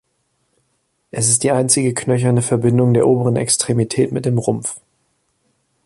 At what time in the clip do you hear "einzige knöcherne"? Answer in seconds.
1.51-2.41